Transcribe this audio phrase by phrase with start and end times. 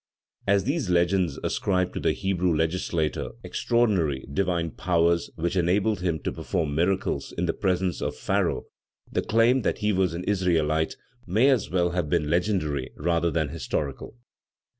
[0.47, 6.31] As these legends ascribe to the Hebrew legislator extraordinary divine powers which enabled him to
[6.31, 8.65] perform miracles in the presence of Pharaoh,
[9.11, 13.49] the claim that he was an Israelite may as well have been legendary rather than
[13.49, 14.17] historical.